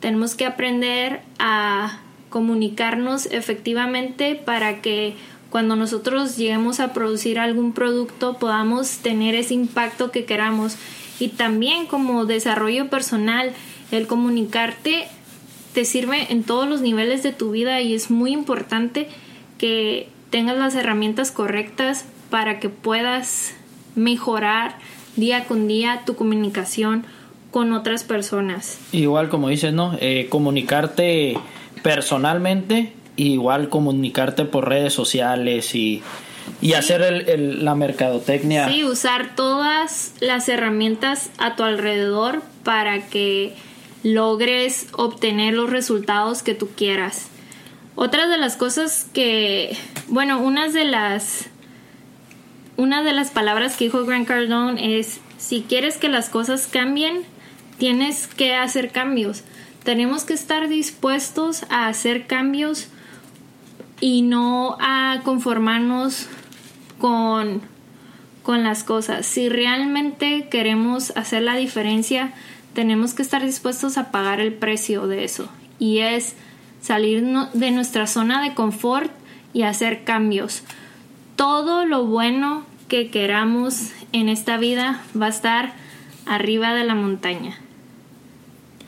Tenemos 0.00 0.34
que 0.34 0.46
aprender 0.46 1.22
a 1.38 2.00
comunicarnos 2.30 3.26
efectivamente 3.26 4.34
para 4.34 4.80
que 4.80 5.14
cuando 5.50 5.76
nosotros 5.76 6.36
lleguemos 6.36 6.78
a 6.78 6.92
producir 6.92 7.38
algún 7.38 7.72
producto 7.72 8.38
podamos 8.38 8.98
tener 8.98 9.34
ese 9.34 9.54
impacto 9.54 10.10
que 10.10 10.24
queramos. 10.24 10.76
Y 11.18 11.28
también 11.28 11.86
como 11.86 12.26
desarrollo 12.26 12.90
personal, 12.90 13.52
el 13.90 14.06
comunicarte 14.06 15.08
te 15.72 15.84
sirve 15.84 16.30
en 16.30 16.44
todos 16.44 16.68
los 16.68 16.80
niveles 16.80 17.22
de 17.22 17.32
tu 17.32 17.50
vida 17.50 17.80
y 17.80 17.94
es 17.94 18.10
muy 18.10 18.32
importante 18.32 19.08
que 19.56 20.08
tengas 20.30 20.58
las 20.58 20.74
herramientas 20.74 21.30
correctas 21.30 22.04
para 22.30 22.60
que 22.60 22.68
puedas 22.68 23.54
mejorar 23.94 24.76
día 25.16 25.46
con 25.46 25.66
día 25.66 26.02
tu 26.04 26.14
comunicación 26.14 27.04
con 27.50 27.72
otras 27.72 28.04
personas. 28.04 28.78
Igual 28.92 29.28
como 29.28 29.48
dices, 29.48 29.72
¿no? 29.72 29.96
Eh, 30.00 30.26
comunicarte 30.28 31.38
personalmente, 31.82 32.92
igual 33.16 33.68
comunicarte 33.68 34.44
por 34.44 34.68
redes 34.68 34.92
sociales 34.92 35.74
y, 35.74 36.02
y 36.60 36.74
hacer 36.74 37.02
el, 37.02 37.64
la 37.64 37.74
mercadotecnia. 37.74 38.68
Sí, 38.68 38.84
usar 38.84 39.34
todas 39.34 40.14
las 40.20 40.48
herramientas 40.48 41.30
a 41.38 41.56
tu 41.56 41.62
alrededor 41.62 42.42
para 42.64 43.06
que 43.06 43.54
logres 44.02 44.88
obtener 44.92 45.54
los 45.54 45.70
resultados 45.70 46.42
que 46.42 46.54
tú 46.54 46.68
quieras. 46.76 47.28
Otra 47.94 48.28
de 48.28 48.38
las 48.38 48.56
cosas 48.56 49.08
que, 49.12 49.76
bueno, 50.06 50.40
una 50.40 50.68
de 50.68 50.84
las 50.84 51.48
una 52.76 53.02
de 53.02 53.12
las 53.12 53.32
palabras 53.32 53.76
que 53.76 53.86
dijo 53.86 54.04
Grant 54.04 54.28
Cardone 54.28 54.98
es 54.98 55.20
si 55.36 55.62
quieres 55.62 55.96
que 55.96 56.08
las 56.08 56.28
cosas 56.28 56.68
cambien, 56.68 57.24
tienes 57.78 58.26
que 58.26 58.54
hacer 58.54 58.90
cambios. 58.90 59.44
Tenemos 59.84 60.24
que 60.24 60.34
estar 60.34 60.68
dispuestos 60.68 61.64
a 61.70 61.88
hacer 61.88 62.26
cambios 62.26 62.88
y 64.00 64.22
no 64.22 64.76
a 64.80 65.20
conformarnos 65.24 66.26
con, 66.98 67.62
con 68.42 68.64
las 68.64 68.84
cosas. 68.84 69.26
Si 69.26 69.48
realmente 69.48 70.48
queremos 70.50 71.16
hacer 71.16 71.42
la 71.42 71.56
diferencia, 71.56 72.32
tenemos 72.74 73.14
que 73.14 73.22
estar 73.22 73.44
dispuestos 73.44 73.96
a 73.96 74.10
pagar 74.10 74.40
el 74.40 74.52
precio 74.52 75.06
de 75.06 75.24
eso. 75.24 75.48
Y 75.78 75.98
es 75.98 76.34
salir 76.80 77.24
de 77.54 77.70
nuestra 77.70 78.06
zona 78.06 78.42
de 78.42 78.54
confort 78.54 79.10
y 79.52 79.62
hacer 79.62 80.04
cambios. 80.04 80.62
Todo 81.36 81.84
lo 81.84 82.04
bueno 82.04 82.64
que 82.88 83.10
queramos 83.10 83.92
en 84.12 84.28
esta 84.28 84.58
vida 84.58 85.02
va 85.20 85.26
a 85.26 85.30
estar 85.30 85.72
arriba 86.26 86.74
de 86.74 86.84
la 86.84 86.94
montaña. 86.94 87.58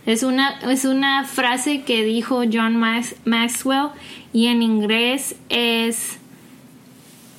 Es 0.07 0.23
una, 0.23 0.59
es 0.61 0.85
una 0.85 1.25
frase 1.25 1.83
que 1.83 2.03
dijo 2.05 2.43
John 2.51 2.77
Maxwell 3.25 3.89
y 4.33 4.47
en 4.47 4.63
inglés 4.63 5.37
es 5.51 6.19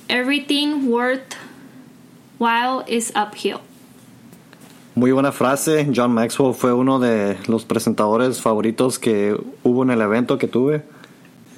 Everything 0.08 0.88
worth 0.88 1.34
while 2.38 2.84
is 2.86 3.12
uphill. 3.16 3.58
Muy 4.94 5.10
buena 5.10 5.32
frase. 5.32 5.90
John 5.94 6.12
Maxwell 6.12 6.54
fue 6.54 6.72
uno 6.72 7.00
de 7.00 7.36
los 7.48 7.64
presentadores 7.64 8.40
favoritos 8.40 8.98
que 8.98 9.36
hubo 9.62 9.82
en 9.82 9.90
el 9.90 10.00
evento 10.00 10.38
que 10.38 10.46
tuve. 10.46 10.82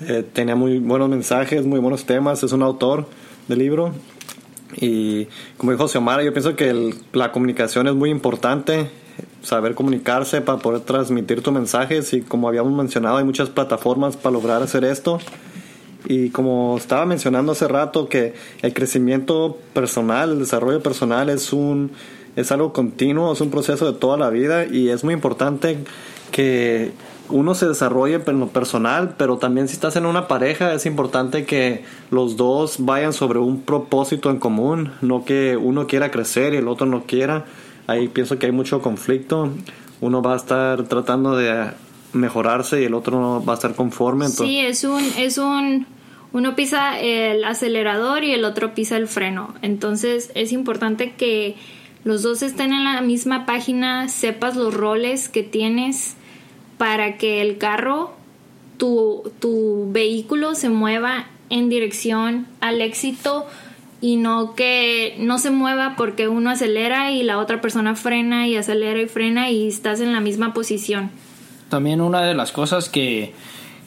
Eh, 0.07 0.25
tenía 0.33 0.55
muy 0.57 0.79
buenos 0.79 1.09
mensajes, 1.09 1.67
muy 1.67 1.81
buenos 1.81 2.07
temas. 2.07 2.43
Es 2.43 2.53
un 2.53 2.63
autor 2.63 3.09
del 3.49 3.59
libro. 3.59 3.93
Y 4.77 5.27
como 5.57 5.73
dijo 5.73 5.89
Xiomara, 5.89 6.23
yo 6.23 6.33
pienso 6.33 6.57
que 6.57 6.95
la 7.13 7.33
comunicación 7.33 7.89
es 7.89 7.95
muy 7.95 8.11
importante 8.11 8.89
saber 9.45 9.75
comunicarse 9.75 10.41
para 10.41 10.59
poder 10.59 10.81
transmitir 10.81 11.43
tus 11.43 11.53
mensajes 11.53 12.13
y 12.15 12.23
como 12.23 12.49
habíamos 12.49 12.73
mencionado 12.73 13.19
hay 13.19 13.25
muchas 13.25 13.51
plataformas 13.51 14.17
para 14.17 14.33
lograr 14.33 14.63
hacer 14.63 14.85
esto. 14.85 15.21
Y 16.07 16.31
como 16.31 16.77
estaba 16.77 17.07
mencionando 17.07 17.53
hace 17.53 17.69
rato 17.69 18.09
que 18.09 18.35
el 18.63 18.75
crecimiento 18.75 19.59
personal, 19.73 20.33
el 20.33 20.39
desarrollo 20.41 20.83
personal 20.83 21.31
es 21.31 21.53
un 21.53 21.93
es 22.37 22.51
algo 22.51 22.73
continuo, 22.73 23.33
es 23.33 23.41
un 23.41 23.51
proceso 23.51 23.91
de 23.91 23.99
toda 23.99 24.17
la 24.17 24.29
vida. 24.31 24.67
Y 24.67 24.89
es 24.89 25.05
muy 25.05 25.15
importante 25.15 25.79
que 26.31 26.93
uno 27.29 27.55
se 27.55 27.67
desarrolle 27.67 28.21
en 28.27 28.41
lo 28.41 28.49
personal, 28.49 29.15
pero 29.17 29.39
también 29.39 29.69
si 29.69 29.75
estás 29.75 29.97
en 29.97 30.05
una 30.05 30.29
pareja 30.29 30.75
es 30.75 30.85
importante 30.85 31.45
que 31.45 31.85
los 32.11 32.37
dos 32.37 32.77
vayan 32.81 33.13
sobre 33.13 33.39
un 33.39 33.63
propósito 33.63 34.31
en 34.31 34.39
común, 34.39 34.93
no 35.01 35.25
que 35.25 35.57
uno 35.57 35.87
quiera 35.87 36.11
crecer 36.11 36.55
y 36.55 36.59
el 36.59 36.69
otro 36.69 36.87
no 36.87 37.05
quiera 37.05 37.45
ahí 37.87 38.09
pienso 38.09 38.39
que 38.39 38.47
hay 38.47 38.53
mucho 38.53 38.81
conflicto. 38.81 39.51
Uno 40.01 40.23
va 40.23 40.35
a 40.35 40.37
estar 40.37 40.85
tratando 40.85 41.37
de 41.37 41.71
mejorarse 42.13 42.81
y 42.81 42.85
el 42.85 42.95
otro 42.95 43.43
va 43.45 43.55
a 43.55 43.57
estar 43.57 43.75
conforme. 43.75 44.29
Sí, 44.29 44.59
es 44.59 44.85
un, 44.85 45.03
es 45.19 45.39
un, 45.39 45.87
uno 46.33 46.55
pisa 46.57 46.99
el 46.99 47.45
acelerador 47.45 48.25
y 48.25 48.33
el 48.33 48.45
otro 48.45 48.75
pisa 48.75 48.97
el 48.97 49.09
freno. 49.09 49.55
Entonces 49.63 50.31
es 50.35 50.53
importante 50.53 51.13
que 51.13 51.57
los 52.05 52.23
dos 52.23 52.43
estén 52.43 52.73
en 52.73 52.85
la 52.85 53.01
misma 53.01 53.47
página, 53.47 54.09
sepas 54.09 54.57
los 54.57 54.75
roles 54.75 55.29
que 55.29 55.43
tienes 55.43 56.17
para 56.77 57.17
que 57.17 57.41
el 57.41 57.59
carro, 57.59 58.15
tu, 58.77 59.33
tu 59.41 59.89
vehículo 59.91 60.55
se 60.55 60.69
mueva 60.69 61.27
en 61.51 61.69
dirección 61.69 62.47
al 62.61 62.81
éxito 62.81 63.47
y 64.05 64.17
no 64.17 64.55
que 64.55 65.17
no 65.19 65.39
se 65.39 65.51
mueva 65.51 65.95
porque 65.97 66.29
uno 66.29 66.51
acelera 66.51 67.11
y 67.11 67.23
la 67.23 67.39
otra 67.39 67.63
persona 67.63 67.95
frena 67.95 68.47
y 68.47 68.55
acelera 68.55 69.01
y 69.01 69.07
frena 69.07 69.49
y 69.49 69.67
estás 69.67 69.99
en 70.01 70.13
la 70.13 70.21
misma 70.21 70.53
posición. 70.53 71.11
También 71.71 72.03
una 72.03 72.21
de 72.21 72.35
las 72.35 72.53
cosas 72.53 72.91
que, 72.91 73.33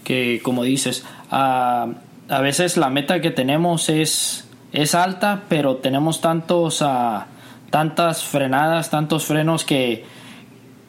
que 0.03 0.41
como 0.41 0.63
dices, 0.63 1.05
a, 1.29 1.89
a 2.29 2.41
veces 2.41 2.77
la 2.77 2.89
meta 2.89 3.21
que 3.21 3.29
tenemos 3.29 3.89
es, 3.89 4.50
es 4.74 4.95
alta, 4.95 5.43
pero 5.50 5.75
tenemos 5.75 6.19
tantos, 6.19 6.81
a 6.81 7.27
tantas 7.69 8.24
frenadas, 8.24 8.89
tantos 8.89 9.24
frenos 9.24 9.65
que 9.65 10.03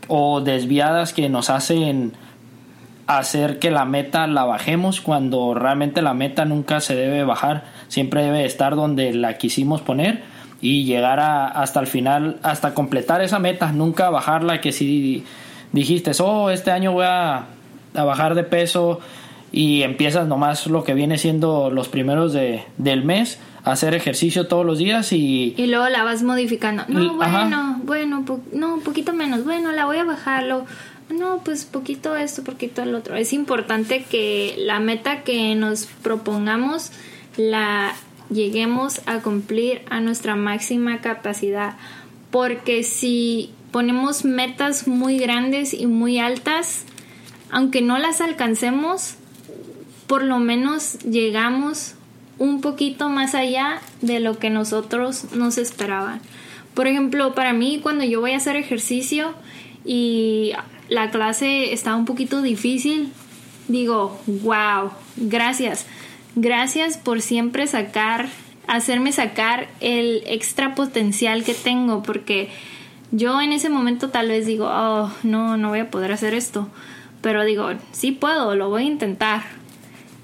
o 0.06 0.40
desviadas 0.40 1.12
que 1.12 1.28
nos 1.28 1.50
hacen 1.50 2.14
hacer 3.08 3.58
que 3.58 3.70
la 3.70 3.86
meta 3.86 4.26
la 4.26 4.44
bajemos 4.44 5.00
cuando 5.00 5.54
realmente 5.54 6.02
la 6.02 6.12
meta 6.12 6.44
nunca 6.44 6.80
se 6.80 6.94
debe 6.94 7.24
bajar, 7.24 7.64
siempre 7.88 8.22
debe 8.22 8.44
estar 8.44 8.76
donde 8.76 9.12
la 9.12 9.38
quisimos 9.38 9.80
poner 9.80 10.22
y 10.60 10.84
llegar 10.84 11.20
hasta 11.20 11.80
el 11.80 11.86
final, 11.86 12.38
hasta 12.42 12.74
completar 12.74 13.22
esa 13.22 13.38
meta, 13.38 13.72
nunca 13.72 14.10
bajarla 14.10 14.60
que 14.60 14.72
si 14.72 15.24
dijiste, 15.72 16.12
oh, 16.20 16.50
este 16.50 16.70
año 16.70 16.92
voy 16.92 17.06
a, 17.06 17.46
bajar 17.94 18.34
de 18.34 18.44
peso 18.44 19.00
y 19.50 19.82
empiezas 19.82 20.26
nomás 20.28 20.66
lo 20.66 20.84
que 20.84 20.94
viene 20.94 21.18
siendo 21.18 21.70
los 21.70 21.88
primeros 21.88 22.32
de, 22.32 22.64
del 22.76 23.04
mes 23.04 23.40
hacer 23.64 23.94
ejercicio 23.94 24.46
todos 24.46 24.64
los 24.64 24.78
días 24.78 25.12
y... 25.12 25.54
Y 25.56 25.66
luego 25.66 25.88
la 25.88 26.04
vas 26.04 26.22
modificando. 26.22 26.84
No, 26.88 27.14
bueno, 27.14 27.80
bueno, 27.84 28.24
no, 28.52 28.74
un 28.74 28.80
poquito 28.82 29.12
menos. 29.12 29.44
Bueno, 29.44 29.72
la 29.72 29.84
voy 29.84 29.98
a 29.98 30.04
bajarlo. 30.04 30.64
No, 31.10 31.40
pues 31.44 31.64
poquito 31.64 32.16
esto, 32.16 32.44
poquito 32.44 32.82
el 32.82 32.94
otro. 32.94 33.16
Es 33.16 33.32
importante 33.32 34.04
que 34.04 34.54
la 34.58 34.78
meta 34.80 35.22
que 35.22 35.54
nos 35.54 35.86
propongamos 35.86 36.92
la 37.38 37.94
lleguemos 38.28 39.00
a 39.06 39.20
cumplir 39.20 39.80
a 39.88 40.00
nuestra 40.00 40.36
máxima 40.36 41.00
capacidad. 41.00 41.76
Porque 42.30 42.82
si 42.82 43.50
ponemos 43.70 44.26
metas 44.26 44.86
muy 44.86 45.18
grandes 45.18 45.72
y 45.72 45.86
muy 45.86 46.18
altas, 46.18 46.84
aunque 47.50 47.80
no 47.80 47.96
las 47.96 48.20
alcancemos, 48.20 49.14
por 50.06 50.22
lo 50.22 50.38
menos 50.38 50.98
llegamos 51.00 51.94
un 52.38 52.60
poquito 52.60 53.08
más 53.08 53.34
allá 53.34 53.80
de 54.00 54.20
lo 54.20 54.38
que 54.38 54.50
nosotros 54.50 55.32
nos 55.32 55.58
esperaban. 55.58 56.20
Por 56.74 56.86
ejemplo, 56.86 57.34
para 57.34 57.52
mí 57.52 57.80
cuando 57.82 58.04
yo 58.04 58.20
voy 58.20 58.32
a 58.32 58.36
hacer 58.36 58.56
ejercicio 58.56 59.34
y 59.84 60.52
la 60.88 61.10
clase 61.10 61.72
está 61.72 61.94
un 61.96 62.04
poquito 62.04 62.42
difícil, 62.42 63.12
digo, 63.68 64.20
wow, 64.26 64.90
gracias. 65.16 65.86
Gracias 66.40 66.96
por 66.96 67.20
siempre 67.20 67.66
sacar, 67.66 68.28
hacerme 68.68 69.10
sacar 69.10 69.66
el 69.80 70.22
extra 70.26 70.76
potencial 70.76 71.42
que 71.42 71.54
tengo, 71.54 72.04
porque 72.04 72.48
yo 73.10 73.40
en 73.40 73.52
ese 73.52 73.68
momento 73.68 74.10
tal 74.10 74.28
vez 74.28 74.46
digo, 74.46 74.68
oh, 74.70 75.10
no, 75.24 75.56
no 75.56 75.70
voy 75.70 75.80
a 75.80 75.90
poder 75.90 76.12
hacer 76.12 76.34
esto. 76.34 76.68
Pero 77.22 77.44
digo, 77.44 77.70
sí 77.90 78.12
puedo, 78.12 78.54
lo 78.54 78.68
voy 78.68 78.82
a 78.84 78.86
intentar 78.86 79.42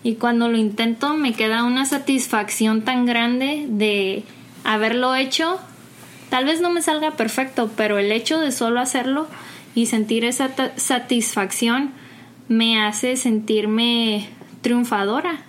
y 0.04 0.16
cuando 0.16 0.48
lo 0.48 0.58
intento 0.58 1.14
me 1.14 1.32
queda 1.32 1.64
una 1.64 1.86
satisfacción 1.86 2.82
tan 2.82 3.06
grande 3.06 3.64
de 3.68 4.22
haberlo 4.62 5.14
hecho. 5.16 5.58
Tal 6.28 6.44
vez 6.44 6.60
no 6.60 6.70
me 6.70 6.82
salga 6.82 7.12
perfecto, 7.12 7.70
pero 7.74 7.98
el 7.98 8.12
hecho 8.12 8.38
de 8.38 8.52
solo 8.52 8.80
hacerlo 8.80 9.26
y 9.74 9.86
sentir 9.86 10.26
esa 10.26 10.50
satisfacción 10.76 11.92
me 12.48 12.80
hace 12.80 13.16
sentirme 13.16 14.28
triunfadora. 14.60 15.40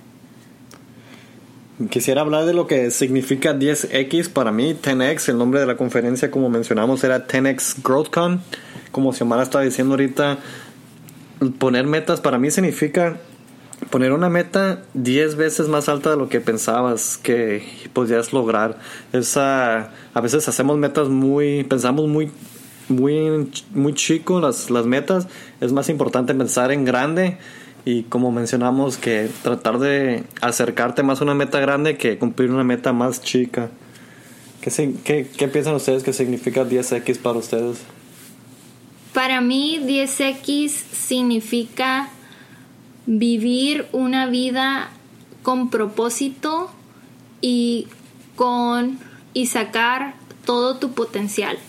Quisiera 1.89 2.21
hablar 2.21 2.45
de 2.45 2.53
lo 2.53 2.67
que 2.67 2.89
significa 2.89 3.53
10X 3.53 4.29
para 4.29 4.53
mí, 4.53 4.77
10X, 4.81 5.27
el 5.27 5.37
nombre 5.37 5.59
de 5.59 5.65
la 5.65 5.75
conferencia 5.75 6.31
como 6.31 6.49
mencionamos 6.49 7.03
era 7.03 7.27
10X 7.27 7.83
GrowthCon, 7.83 8.41
como 8.93 9.11
Xiomara 9.11 9.43
estaba 9.43 9.65
diciendo 9.65 9.95
ahorita, 9.95 10.37
poner 11.59 11.85
metas 11.85 12.21
para 12.21 12.37
mí 12.37 12.49
significa 12.49 13.17
poner 13.89 14.13
una 14.13 14.29
meta 14.29 14.83
10 14.93 15.35
veces 15.35 15.67
más 15.67 15.89
alta 15.89 16.11
de 16.11 16.15
lo 16.15 16.29
que 16.29 16.39
pensabas 16.39 17.17
que 17.17 17.89
podías 17.91 18.31
lograr. 18.31 18.79
Esa, 19.11 19.91
a 20.13 20.21
veces 20.21 20.47
hacemos 20.47 20.77
metas 20.77 21.09
muy, 21.09 21.65
pensamos 21.65 22.07
muy, 22.07 22.31
muy, 22.87 23.51
muy 23.73 23.93
chico 23.93 24.39
las, 24.39 24.69
las 24.69 24.85
metas. 24.85 25.27
Es 25.59 25.73
más 25.73 25.89
importante 25.89 26.33
pensar 26.33 26.71
en 26.71 26.85
grande 26.85 27.37
y 27.85 28.03
como 28.03 28.31
mencionamos 28.31 28.97
que 28.97 29.29
tratar 29.43 29.77
de 29.77 30.23
acercarte 30.41 31.03
más 31.03 31.21
a 31.21 31.23
una 31.23 31.35
meta 31.35 31.59
grande 31.59 31.97
que 31.97 32.17
cumplir 32.17 32.49
una 32.49 32.63
meta 32.63 32.91
más 32.93 33.21
chica. 33.21 33.69
¿Qué, 34.59 34.95
qué, 35.03 35.27
qué 35.37 35.47
piensan 35.47 35.75
ustedes 35.75 36.01
que 36.01 36.11
significa 36.11 36.65
10X 36.65 37.19
para 37.19 37.37
ustedes? 37.37 37.77
Para 39.13 39.39
mí 39.39 39.79
10X 39.83 40.69
significa 40.69 42.09
vivir 43.05 43.85
una 43.91 44.25
vida 44.25 44.89
con 45.43 45.69
propósito 45.69 46.71
y 47.39 47.87
con 48.35 48.97
y 49.35 49.45
sacar 49.45 50.15
todo 50.43 50.77
tu 50.77 50.93
potencial. 50.93 51.59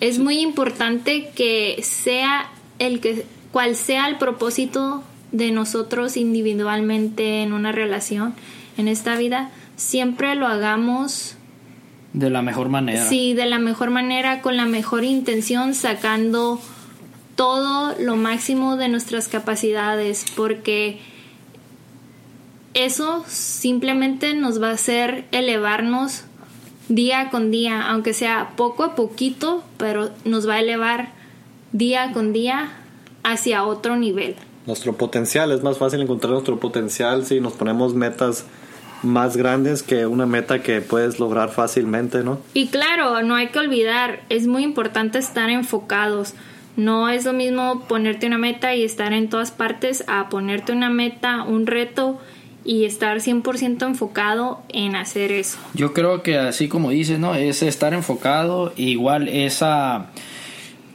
Es 0.00 0.18
muy 0.18 0.40
importante 0.40 1.30
que 1.36 1.80
sea 1.84 2.50
el 2.80 3.00
que 3.00 3.24
cual 3.56 3.74
sea 3.74 4.06
el 4.06 4.18
propósito 4.18 5.02
de 5.32 5.50
nosotros 5.50 6.18
individualmente 6.18 7.40
en 7.40 7.54
una 7.54 7.72
relación 7.72 8.34
en 8.76 8.86
esta 8.86 9.16
vida, 9.16 9.48
siempre 9.76 10.34
lo 10.34 10.46
hagamos 10.46 11.36
de 12.12 12.28
la 12.28 12.42
mejor 12.42 12.68
manera. 12.68 13.08
Sí, 13.08 13.32
de 13.32 13.46
la 13.46 13.58
mejor 13.58 13.88
manera, 13.88 14.42
con 14.42 14.58
la 14.58 14.66
mejor 14.66 15.04
intención, 15.04 15.72
sacando 15.72 16.60
todo 17.34 17.94
lo 17.98 18.16
máximo 18.16 18.76
de 18.76 18.90
nuestras 18.90 19.26
capacidades 19.26 20.26
porque 20.36 21.00
eso 22.74 23.24
simplemente 23.26 24.34
nos 24.34 24.60
va 24.60 24.68
a 24.68 24.72
hacer 24.74 25.24
elevarnos 25.32 26.24
día 26.90 27.30
con 27.30 27.50
día, 27.50 27.88
aunque 27.88 28.12
sea 28.12 28.50
poco 28.54 28.84
a 28.84 28.94
poquito, 28.94 29.64
pero 29.78 30.10
nos 30.26 30.46
va 30.46 30.56
a 30.56 30.60
elevar 30.60 31.12
día 31.72 32.12
con 32.12 32.34
día 32.34 32.82
hacia 33.26 33.64
otro 33.64 33.96
nivel. 33.96 34.36
Nuestro 34.66 34.94
potencial, 34.94 35.52
es 35.52 35.62
más 35.62 35.78
fácil 35.78 36.00
encontrar 36.00 36.32
nuestro 36.32 36.58
potencial 36.58 37.26
si 37.26 37.40
nos 37.40 37.52
ponemos 37.52 37.94
metas 37.94 38.46
más 39.02 39.36
grandes 39.36 39.82
que 39.82 40.06
una 40.06 40.26
meta 40.26 40.62
que 40.62 40.80
puedes 40.80 41.20
lograr 41.20 41.50
fácilmente, 41.50 42.24
¿no? 42.24 42.38
Y 42.54 42.68
claro, 42.68 43.22
no 43.22 43.34
hay 43.34 43.48
que 43.48 43.58
olvidar, 43.58 44.20
es 44.30 44.46
muy 44.46 44.64
importante 44.64 45.18
estar 45.18 45.50
enfocados 45.50 46.34
no 46.76 47.08
es 47.08 47.24
lo 47.24 47.32
mismo 47.32 47.84
ponerte 47.88 48.26
una 48.26 48.38
meta 48.38 48.74
y 48.74 48.84
estar 48.84 49.14
en 49.14 49.30
todas 49.30 49.50
partes 49.50 50.04
a 50.08 50.28
ponerte 50.28 50.72
una 50.72 50.90
meta, 50.90 51.42
un 51.42 51.66
reto 51.66 52.20
y 52.64 52.84
estar 52.84 53.18
100% 53.18 53.86
enfocado 53.86 54.62
en 54.68 54.94
hacer 54.94 55.32
eso. 55.32 55.56
Yo 55.72 55.94
creo 55.94 56.22
que 56.22 56.36
así 56.36 56.68
como 56.68 56.90
dices, 56.90 57.18
¿no? 57.18 57.34
Es 57.34 57.62
estar 57.62 57.94
enfocado, 57.94 58.74
igual 58.76 59.28
es 59.28 59.62
a, 59.62 60.10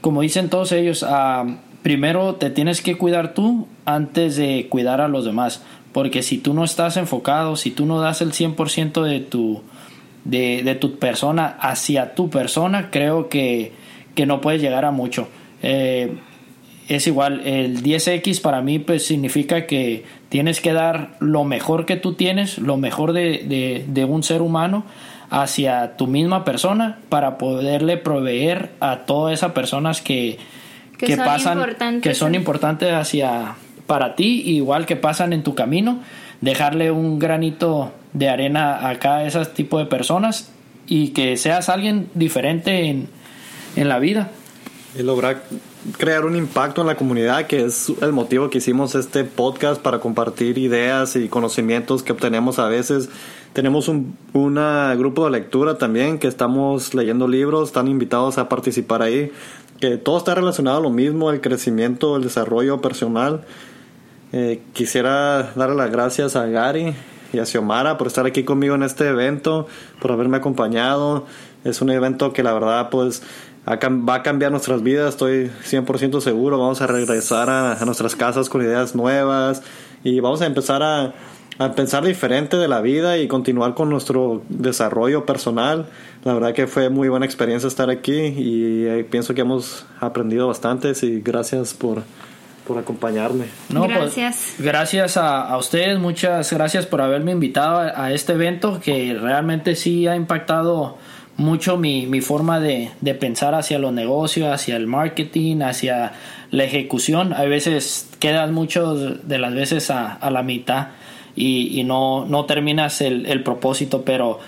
como 0.02 0.22
dicen 0.22 0.50
todos 0.50 0.72
ellos, 0.72 1.04
a, 1.04 1.46
primero 1.82 2.36
te 2.36 2.50
tienes 2.50 2.82
que 2.82 2.98
cuidar 2.98 3.34
tú 3.34 3.68
antes 3.86 4.36
de 4.36 4.68
cuidar 4.70 5.02
a 5.02 5.08
los 5.08 5.26
demás, 5.26 5.64
porque 5.94 6.24
si 6.24 6.38
tú 6.38 6.54
no 6.54 6.64
estás 6.64 6.98
enfocado, 6.98 7.56
si 7.56 7.72
tú 7.72 7.86
no 7.86 8.00
das 8.00 8.22
el 8.22 8.32
100% 8.32 9.04
de 9.04 9.20
tu, 9.20 9.62
de, 10.24 10.64
de 10.64 10.76
tu 10.76 10.98
persona 10.98 11.58
hacia 11.60 12.16
tu 12.16 12.30
persona, 12.30 12.90
creo 12.92 13.30
que, 13.30 13.74
que 14.16 14.26
no 14.26 14.42
puedes 14.42 14.62
llegar 14.62 14.86
a 14.86 14.92
mucho. 14.92 15.28
Eh, 15.64 16.16
es 16.88 17.08
igual, 17.08 17.42
el 17.46 17.84
10X 17.84 18.42
para 18.42 18.62
mí 18.62 18.80
pues 18.80 19.06
significa 19.06 19.66
que 19.66 20.04
tienes 20.30 20.60
que 20.60 20.74
dar 20.74 21.16
lo 21.20 21.44
mejor 21.44 21.86
que 21.86 21.96
tú 21.96 22.14
tienes, 22.14 22.58
lo 22.58 22.78
mejor 22.78 23.14
de, 23.14 23.86
de, 23.88 24.06
un 24.06 24.24
ser 24.24 24.42
humano 24.42 24.84
hacia 25.30 25.96
tu 25.96 26.08
misma 26.08 26.44
persona 26.44 27.00
para 27.08 27.38
poderle 27.38 27.96
proveer 27.96 28.72
a 28.82 29.00
todas 29.06 29.34
esas 29.34 29.54
personas 29.54 30.02
que, 30.02 30.38
que, 31.02 31.18
pasan, 31.18 32.02
que 32.02 32.14
son 32.16 32.36
importantes 32.36 32.94
hacia 32.94 33.56
para 33.88 34.16
ti, 34.16 34.42
igual 34.46 34.86
que 34.86 34.96
pasan 34.96 35.34
en 35.34 35.44
tu 35.44 35.56
camino, 35.56 36.00
dejarle 36.40 36.92
un 36.92 37.20
granito 37.20 37.92
de 38.14 38.30
arena 38.30 38.88
a 38.88 39.00
cada 39.00 39.26
ese 39.26 39.46
tipo 39.46 39.80
de 39.80 39.86
personas 39.86 40.52
y 40.88 41.10
que 41.10 41.38
seas 41.38 41.70
alguien 41.70 42.10
diferente 42.14 42.88
en, 42.88 43.10
en 43.76 43.90
la 43.90 44.00
vida 44.00 44.32
y 44.98 45.04
lograr 45.04 45.44
crear 45.98 46.26
un 46.26 46.36
impacto 46.36 46.82
en 46.82 46.88
la 46.88 46.96
comunidad, 46.96 47.48
que 47.48 47.66
es 47.66 47.92
el 48.02 48.12
motivo 48.12 48.50
que 48.50 48.58
hicimos 48.58 48.94
este 48.96 49.24
podcast 49.24 49.82
para 49.82 50.00
compartir 50.00 50.58
ideas 50.58 51.16
y 51.16 51.28
conocimientos 51.28 52.04
que 52.04 52.12
obtenemos 52.12 52.60
a 52.60 52.68
veces. 52.68 53.10
Tenemos 53.54 53.88
un 53.88 54.16
grupo 54.34 55.26
de 55.26 55.32
lectura 55.32 55.78
también 55.78 56.20
que 56.20 56.28
estamos 56.28 56.94
leyendo 56.94 57.28
libros, 57.28 57.70
están 57.70 57.88
invitados 57.88 58.38
a 58.38 58.48
participar 58.48 59.02
ahí, 59.02 59.32
que 59.82 59.98
todo 59.98 60.18
está 60.18 60.36
relacionado 60.36 60.78
a 60.78 60.82
lo 60.82 60.92
mismo, 60.92 61.32
el 61.32 61.42
crecimiento, 61.42 62.16
el 62.16 62.24
desarrollo 62.24 62.80
personal. 62.80 63.42
Eh, 64.32 64.62
quisiera 64.72 65.52
darle 65.56 65.76
las 65.76 65.92
gracias 65.92 66.38
a 66.38 66.46
Gary 66.46 66.94
y 67.34 67.40
a 67.40 67.46
Xiomara 67.46 67.98
por 67.98 68.08
estar 68.08 68.26
aquí 68.26 68.44
conmigo 68.44 68.76
en 68.76 68.84
este 68.84 69.08
evento, 69.08 69.68
por 70.00 70.12
haberme 70.12 70.38
acompañado. 70.38 71.26
Es 71.66 71.82
un 71.82 71.90
evento 71.90 72.32
que 72.32 72.44
la 72.44 72.54
verdad 72.54 72.90
pues 72.90 73.24
va 73.68 74.14
a 74.16 74.24
cambiar 74.24 74.52
nuestras 74.52 74.84
vidas, 74.84 75.10
estoy 75.10 75.52
100% 75.66 76.22
seguro. 76.22 76.60
Vamos 76.60 76.82
a 76.82 76.88
regresar 76.88 77.50
a, 77.50 77.84
nuestras 77.84 78.16
casas 78.16 78.50
con 78.50 78.62
ideas 78.62 78.96
nuevas 78.96 79.64
y 80.04 80.20
vamos 80.20 80.42
a 80.42 80.46
empezar 80.46 80.84
a, 80.84 81.14
pensar 81.76 82.04
diferente 82.04 82.58
de 82.58 82.68
la 82.68 82.82
vida 82.82 83.18
y 83.18 83.28
continuar 83.28 83.74
con 83.74 83.90
nuestro 83.90 84.42
desarrollo 84.50 85.26
personal. 85.26 85.88
La 86.24 86.34
verdad 86.34 86.54
que 86.54 86.68
fue 86.68 86.90
muy 86.90 87.10
buena 87.10 87.26
experiencia 87.26 87.68
estar 87.68 87.90
aquí 87.90 88.14
y 88.14 88.86
eh, 88.86 89.06
pienso 89.10 89.34
que 89.34 89.42
hemos 89.42 89.86
aprendido 90.00 90.48
bastante 90.48 90.94
y 91.02 91.22
gracias 91.22 91.74
por, 91.74 92.04
por 92.68 92.78
acompañarme. 92.78 93.46
No, 93.70 93.86
pues, 93.86 93.98
gracias. 93.98 94.56
gracias 94.60 95.18
a, 95.18 95.42
a, 95.42 95.58
ustedes, 95.58 96.00
muchas 96.00 96.52
gracias 96.52 96.86
por 96.86 97.02
haberme 97.02 97.32
invitado 97.32 97.92
a 97.96 98.12
este 98.12 98.34
evento 98.34 98.80
que 98.80 99.18
realmente 99.20 99.76
sí 99.76 100.08
ha 100.08 100.16
impactado 100.16 100.98
mucho 101.38 101.78
mi, 101.78 102.06
mi 102.08 102.22
forma 102.22 102.60
de, 102.60 102.92
de, 103.02 103.16
pensar 103.16 103.56
hacia 103.56 103.80
los 103.80 103.94
negocios, 103.94 104.54
hacia 104.54 104.76
el 104.76 104.88
marketing, 104.88 105.62
hacia 105.62 106.14
la 106.52 106.64
ejecución. 106.64 107.34
A 107.34 107.44
veces 107.44 108.10
quedas 108.20 108.52
mucho 108.52 108.96
de 108.96 109.38
las 109.40 109.54
veces 109.54 109.90
a, 109.90 110.14
a 110.14 110.30
la 110.30 110.44
mitad 110.44 110.90
y, 111.36 111.84
no, 111.84 112.26
no 112.26 112.46
terminas 112.46 113.02
el, 113.02 113.26
el 113.26 113.44
propósito, 113.44 114.04
pero 114.04 114.40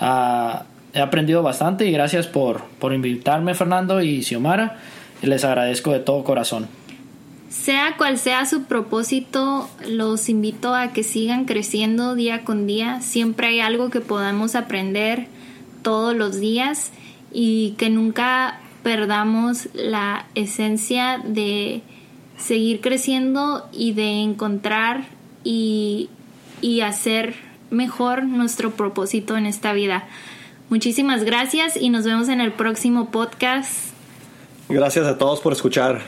uh, 0.00 0.62
he 0.94 1.00
aprendido 1.00 1.42
bastante 1.42 1.86
y 1.86 1.92
gracias 1.92 2.26
por, 2.26 2.62
por 2.78 2.92
invitarme 2.92 3.54
Fernando 3.54 4.02
y 4.02 4.22
Xiomara. 4.22 4.78
Les 5.22 5.44
agradezco 5.44 5.92
de 5.92 6.00
todo 6.00 6.24
corazón. 6.24 6.68
Sea 7.48 7.96
cual 7.96 8.18
sea 8.18 8.46
su 8.46 8.64
propósito, 8.64 9.68
los 9.86 10.28
invito 10.28 10.74
a 10.74 10.92
que 10.92 11.02
sigan 11.02 11.44
creciendo 11.44 12.14
día 12.14 12.44
con 12.44 12.66
día. 12.66 13.00
Siempre 13.02 13.48
hay 13.48 13.60
algo 13.60 13.90
que 13.90 14.00
podamos 14.00 14.54
aprender 14.54 15.26
todos 15.82 16.16
los 16.16 16.40
días 16.40 16.92
y 17.30 17.74
que 17.78 17.90
nunca 17.90 18.60
perdamos 18.82 19.68
la 19.74 20.26
esencia 20.34 21.20
de 21.24 21.82
seguir 22.36 22.80
creciendo 22.80 23.68
y 23.70 23.92
de 23.92 24.22
encontrar 24.22 25.04
y, 25.44 26.08
y 26.62 26.80
hacer 26.80 27.34
mejor 27.70 28.24
nuestro 28.24 28.70
propósito 28.70 29.36
en 29.36 29.44
esta 29.44 29.74
vida. 29.74 30.04
Muchísimas 30.70 31.24
gracias 31.24 31.76
y 31.76 31.90
nos 31.90 32.04
vemos 32.04 32.30
en 32.30 32.40
el 32.40 32.52
próximo 32.52 33.10
podcast. 33.10 33.92
Gracias 34.70 35.06
a 35.06 35.18
todos 35.18 35.40
por 35.40 35.52
escuchar. 35.52 36.00